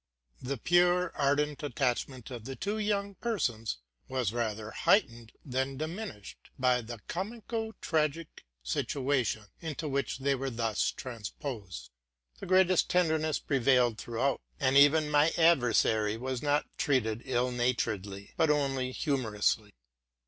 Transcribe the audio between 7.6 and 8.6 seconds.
tragic